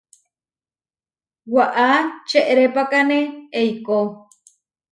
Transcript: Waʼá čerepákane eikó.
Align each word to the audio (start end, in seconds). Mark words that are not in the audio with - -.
Waʼá 1.53 1.89
čerepákane 2.27 3.17
eikó. 3.59 3.97